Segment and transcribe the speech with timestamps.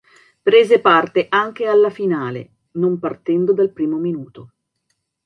[0.41, 4.53] Prese parte anche alla finale, non partendo dal primo minuto.